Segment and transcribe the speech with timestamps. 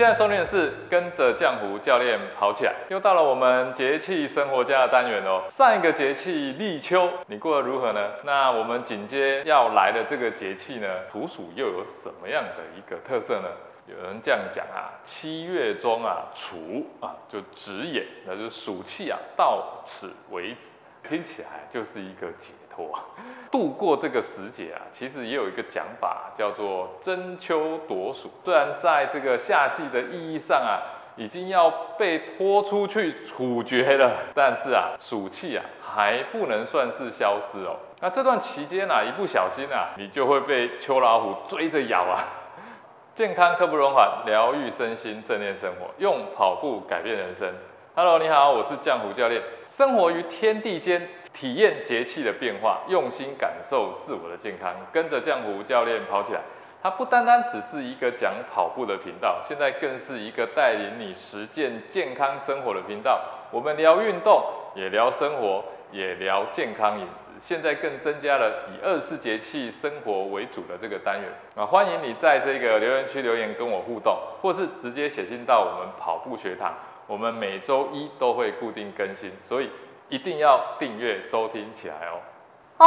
[0.00, 5.44] 现在收听的是跟着浆糊教练跑起来，又到了我们节气生活家的单元哦。
[5.50, 8.12] 上一个节气立秋，你过得如何呢？
[8.24, 13.48] 那我们紧接要来的这个节气呢，处暑又有什么样的一个特色呢？
[13.86, 20.56] 有人这样讲啊，七月中啊，处啊就止眼，那就暑气啊到此为止，
[21.10, 22.98] 听起来就是一个节脱。
[23.50, 28.30] 度过这个时节啊，其实也有一个讲法叫做争秋夺暑。
[28.44, 30.78] 虽然在这个夏季的意义上啊，
[31.16, 37.76] 已经要被拖出去处决了， 但是啊，暑气啊还不能算是消失哦。
[38.00, 42.24] 那这段期间啊，一不小心啊，你就会被秋老虎追着咬啊。
[43.16, 47.52] 健康刻不容缓，疗愈身心，正念生活，用跑步改变人生。
[48.02, 49.42] Hello，你好，我是江湖教练。
[49.68, 54.74] 生活于天地间，体验节气的变化，用心感受自我的健康。
[54.90, 56.40] 跟着江湖教练跑起来，
[56.82, 63.20] 它不单单只是一个讲跑步的频道，现在更是一个带领你实践健康生活的频道。
[63.50, 64.42] 我们聊运动，
[64.74, 67.30] 也聊生活，也聊健康饮食。
[67.38, 76.74] 现在更增加了以二十四节气生活为主的这个单元啊，欢迎你在这个留言区留言跟我互动，或是直接写信到我们跑步学堂，
[77.10, 79.68] 我们每周一都会固定更新，所以
[80.08, 82.86] 一定要订阅收听起来哦。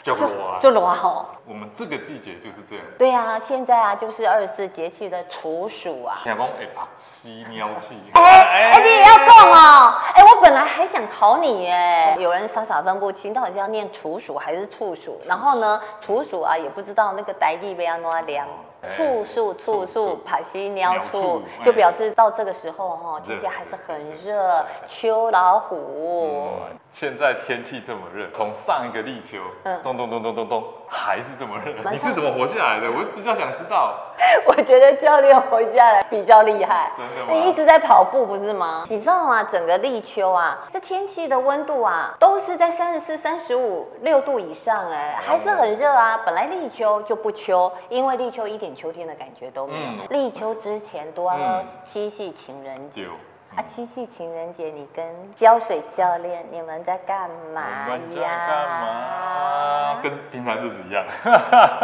[0.00, 1.34] 就我，就我好。
[1.44, 2.84] 我们这个季节就是这样。
[2.96, 6.14] 对啊，现在啊就是二十四节气的处暑啊。
[6.22, 7.96] 想讲会拍吸尿气。
[8.14, 9.98] 哎哎，你也要讲哦。
[10.14, 18.46] 哎，我本来还想考你哎，有人傻傻分不清到底是要念处暑还是处暑，然后呢处暑啊也不知道那个代地被要弄凉。
[18.88, 24.64] 处暑处暑，怕西鸟处，就表示到这个时候哈，天气还是很热。
[24.86, 26.52] 秋老虎。
[26.90, 29.38] 现在天气这么热，从上一个立秋，
[29.82, 31.72] 咚咚咚咚咚咚，还是这么热。
[31.90, 32.88] 你是怎么活下来的？
[32.90, 33.98] 我比较想知道。
[34.46, 36.92] 我觉得教练活下来比较厉害。
[36.96, 37.32] 真的吗？
[37.32, 38.86] 你一直在跑步不是吗？
[38.88, 39.42] 你知道吗？
[39.42, 46.20] 整个立秋啊，这天气的温度啊，都是在三十四、三十五六度以上，哎，还是很热啊。
[46.24, 50.04] 本来立秋就不秋，因为立秋一点秋天的感觉都没有。
[50.10, 51.32] 立秋之前多
[51.82, 53.06] 七夕情人节。
[53.56, 57.62] 啊，七夕情人节，你跟浇水教练你们在干嘛
[58.20, 59.43] 呀？
[60.02, 61.04] 跟平常日子一样，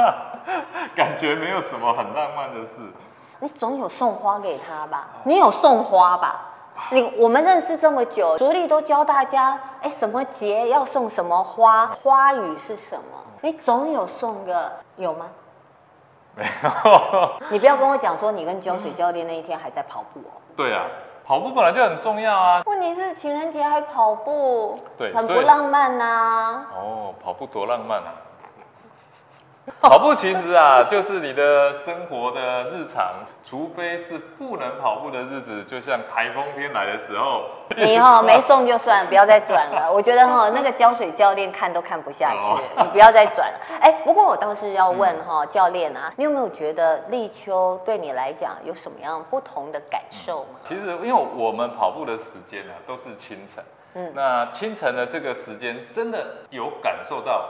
[0.94, 2.76] 感觉没有什么很浪漫的事。
[3.40, 5.08] 你总有送花给他吧？
[5.24, 6.46] 你有送花吧？
[6.90, 11.86] 你我们认识这么久，竹立都教大家，哎，什么节要送什么花？
[11.88, 13.02] 花语是什么？
[13.42, 15.26] 你总有送个有吗？
[16.36, 17.32] 没有。
[17.50, 20.32] 你不要跟我讲说你跟浇水教练那一天还在跑步哦。
[20.56, 20.84] 对啊。
[21.30, 26.64] 跑步本来就很重要啊，问题是情人节还跑步，对，很不浪漫呐。
[26.74, 28.10] 哦，跑步多浪漫啊！
[29.80, 33.14] 跑步其实啊，就是你的生活的日常，
[33.44, 37.44] 除非是不能跑步的日子，就像台风天来的时候。
[37.76, 39.90] 你哈没送就算，不要再转了。
[39.90, 43.58] 我觉得哈那个浇水教练看都看不下去，你不要再转了。
[43.80, 50.60] 哎，不过我倒是要问哈教练啊，你有没有觉得立秋对你来讲有什么样不同的感受吗？
[50.64, 53.64] 其实因为我们跑步的时间呢都是清晨，
[53.94, 57.48] 嗯，那清晨的这个时间真的有感受到。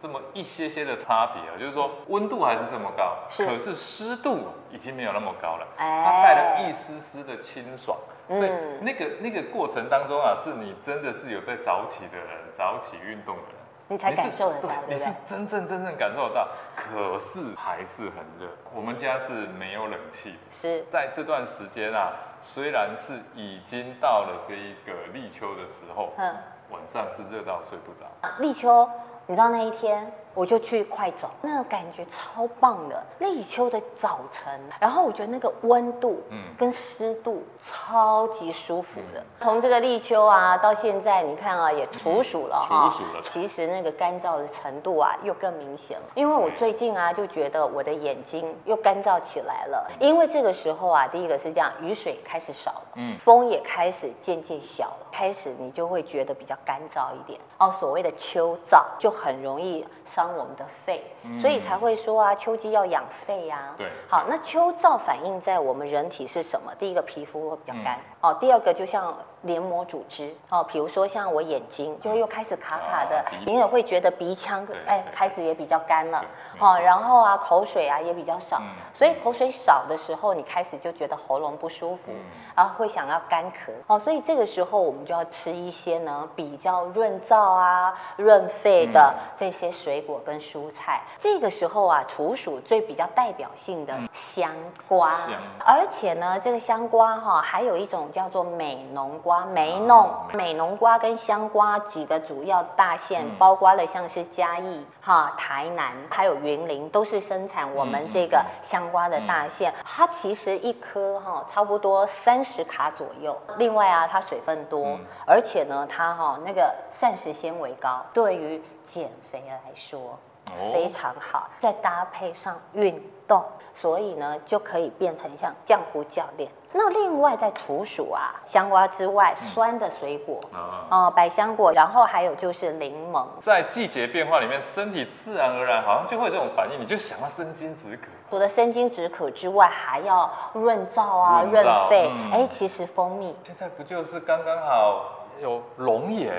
[0.00, 7.98] 这么一些些的差别啊，就是说温度还是这么高，可是湿度已经没有那么高了，它带了一丝丝的清爽，
[8.28, 8.50] 所以
[8.80, 13.58] 那个那个过程当中啊，是你真的是有在早起的人，早起运动的人，
[13.88, 18.48] 你才感受得到，你是真正真正感受得到，可是还是很热。
[18.72, 20.84] 我们家是没有冷气，是。
[20.92, 26.36] 在这段时间啊，虽然是已经到了这一个立秋的时候，嗯，
[26.70, 28.06] 晚上是热到睡不着，
[28.38, 28.88] 立秋。
[29.30, 33.04] 你知道那一天，我就去快走，那个感觉超棒的。
[33.18, 39.22] 立秋的早晨，然后我觉得那个温度，嗯，跟湿度超级舒服的。
[39.40, 42.88] 从这个立秋啊到现在，你看啊，也处暑了哈。
[42.88, 43.20] 处暑了。
[43.22, 46.06] 其实那个干燥的程度啊，又更明显了。
[46.14, 49.86] 因为我最近啊，就觉得我的眼睛又干燥起来了。
[50.00, 57.38] 因为这个时候啊，第一个是这样，雨水开始少了，嗯，风也开始渐渐小了，开始你就会觉得比较干燥一点。
[57.58, 59.12] 哦，所谓的秋燥就。
[59.18, 61.02] 很容易伤我们的肺，
[61.40, 63.74] 所以才会说啊，秋季要养肺呀。
[63.76, 66.72] 对，好，那秋燥反映在我们人体是什么？
[66.78, 76.24] 第一个皮肤会比较干，哦，第二个就像黏膜组织哦，比如说像我眼睛就又开始卡卡的你也会觉得鼻腔哎开始也比较干了
[76.58, 82.18] 哦，然后啊口水啊也比较少，嗯所以口水少的时候，你开始就觉得喉咙不舒服，嗯
[82.56, 83.70] 然后会想要干咳。
[83.86, 89.22] 哦，所以这个时候我们就要吃一些呢比较润燥啊、润肺的嗯。
[89.36, 91.00] 这些水果跟蔬菜。
[91.20, 94.50] 这个时候啊，处暑最比较代表性的香
[94.88, 95.34] 瓜，香。
[95.64, 109.72] 而且呢，这个香瓜哈、还有一种叫做美浓瓜，梅弄、哦美浓瓜跟香瓜几个主要大县，嗯包括了像是嘉义、哈、台南，还有云林，都是生产我们嗯这个嗯香瓜的大县。
[109.84, 113.36] 它其实一颗哈、差不多三十卡左右。
[113.56, 120.18] 另外啊，它水分多，嗯而且呢，它哈、那个膳食纤维高，对于减肥来说。
[120.58, 126.50] 哦非常好，再搭配上运动，所以呢就可以变成像浆糊教练。
[126.70, 130.84] 那另外在除暑啊，香瓜之外，酸的水果啊。
[130.90, 133.26] 哦、百香果，然后还有就是柠檬。
[133.40, 138.08] 在季节变化里面，身体自然而然好像就会有这种反应，你就想要生津止渴。
[138.28, 142.10] 除了生津止渴之外，还要润燥啊、润肺。
[142.12, 146.32] 嗯哎、其实蜂蜜现在不就是刚刚好有龙眼？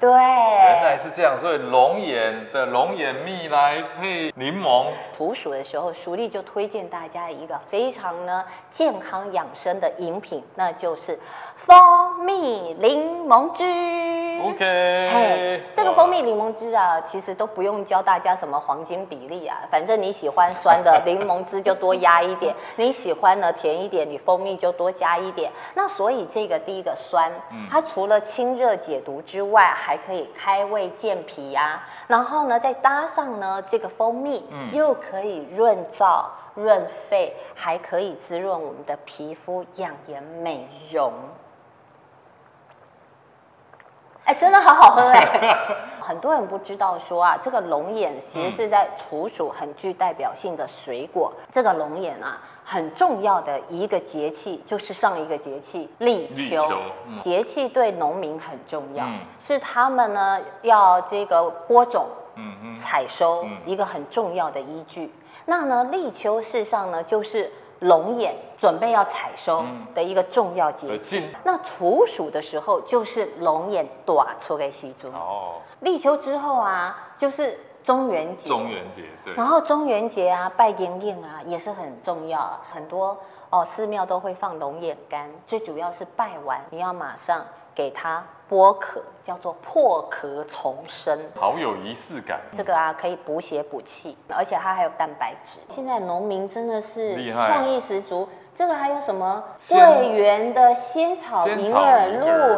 [0.00, 4.86] 对，原来是这样，所以龙眼的龙眼蜜来配柠檬，
[5.16, 11.18] 处暑的时候，淑丽就推荐大家一个非常呢健康养生的饮品，那就是
[11.56, 13.64] 蜂蜜柠檬汁。
[14.44, 14.58] OK，
[15.14, 25.50] 嘿，这个蜂蜜柠檬汁啊，其实都不用教大家什么黄金比例啊，反正你喜欢酸的柠檬汁就多压一点， 你喜欢呢甜一点，你蜂蜜就多加一点。
[25.74, 36.26] 那所以这个第一个酸，嗯它除了清热解毒之外，还可以开胃健脾呀、然后呢再搭上呢这个蜂蜜，嗯又可以润燥。
[36.54, 41.12] 润肺，还可以滋润我们的皮肤，养颜美容。
[44.24, 45.54] 哎，真的好好喝哎！
[46.00, 51.30] 很多人不知道说啊，这个龙眼其实是在处暑很具代表性的水果。
[51.52, 56.34] 这个龙眼啊，很重要的一个节气就是上一个节气立秋。
[56.34, 56.68] 立秋
[57.06, 62.06] 嗯节气对农民很重要，嗯是他们呢要这个播种、
[62.82, 65.12] 采收嗯一个很重要的依据。
[65.44, 70.98] 那呢，立秋事实上呢，就是龙眼准备要采收嗯的一个重要节
[71.44, 75.08] 那处暑的时候，就是龙眼短出给西猪。
[75.08, 78.48] 哦，立秋之后啊，就是中元节。
[78.48, 82.58] 中元节对，然后中元节啊，拜年宴啊，也是很重要。
[82.72, 83.16] 很多
[83.50, 87.44] 哦，寺庙都会放龙眼干，最主要是拜完，你要马上
[87.76, 91.16] 给它剥壳，叫做破壳重生。
[91.38, 95.60] 好有仪式感，这个啊，可以补血补气，而且它还有蛋白质。
[95.68, 98.26] 现在农民真的是创意十足。
[98.54, 102.08] 这个还有什么桂圆的仙草银耳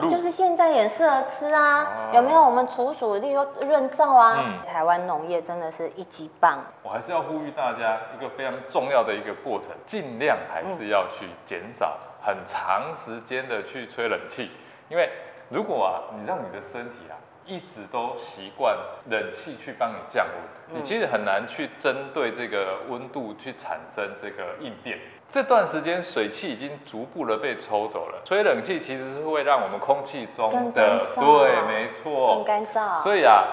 [0.00, 1.82] 露，就是现在也适合吃啊。
[1.82, 2.42] 哦有没有？
[2.42, 6.64] 我们除暑例如润燥啊，嗯台湾农业真的是一级棒。
[6.82, 14.50] 我还是要呼吁大家一个非常重要的一个过程，尽量还是要去减少很长时间的去吹冷气，
[14.92, 15.08] 因为
[15.48, 17.16] 如果啊，你让你的身体啊
[17.46, 18.76] 一直都习惯
[19.08, 20.34] 冷气去帮你降温，
[20.68, 24.98] 嗯你其实很难去针对这个温度去产生这个应变。
[25.30, 33.02] 这段时间水汽已经逐步的被抽走了，吹冷气其实是会让我们空气中的对，没错，更干燥。
[33.02, 33.44] 所以啊，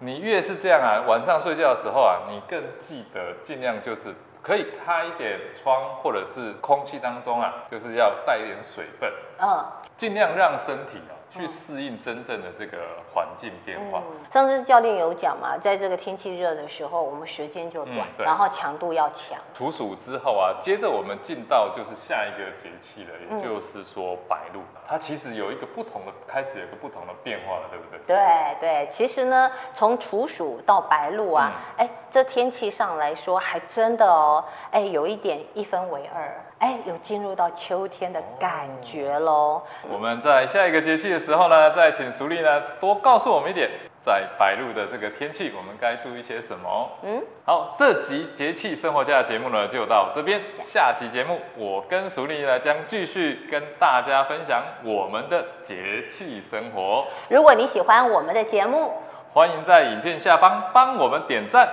[0.00, 9.64] 你越是这样啊，晚上睡觉的时候啊，你更记得尽量就是可以开一点窗，或者是空气当中啊，就是要带一点水分，嗯。
[9.96, 12.78] 尽量让身体啊去适应真正的这个
[13.12, 14.02] 环境变化。
[14.10, 19.38] 嗯，上次教练有讲嘛，在这个天气热的时候，我们时间就短，嗯然后强度要强。
[19.54, 23.38] 处暑之后啊，接着我们进到就是下一个节气了，嗯。
[23.38, 27.98] 也就是说白露，它其实有一个不同的开始有一个不同的变化了，对不对？
[28.06, 31.86] 对对，其实呢，从处暑到白露啊，嗯。
[31.86, 39.60] 哎、这天气上来说，还真的哦，哎，有一点一分为二，哎，有进入到秋天的感觉喽。
[39.90, 43.68] 我们在下一个节气的时候呢，再请淑丽呢多告诉我们一点，
[44.00, 46.88] 在白露的这个天气，我们该注意些什么？
[47.02, 58.92] 嗯，好，这集节气生活家的节目呢就到这边，下集节目我跟淑丽呢将继续跟大家分享我们的节气生活，如果你喜欢我们的节目，
[59.34, 61.68] 欢迎在影片下方帮我们点赞，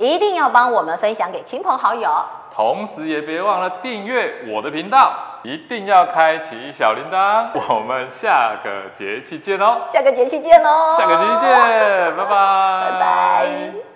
[0.00, 2.10] 一定要帮我们分享给亲朋好友。
[2.52, 7.48] 同时也别忘了订阅我的频道，一定要开启小铃铛。
[7.68, 9.82] 我们下个节气见哦。
[9.92, 10.96] 下个节气见哦！
[10.98, 13.89] 下个节气见，拜拜，拜拜。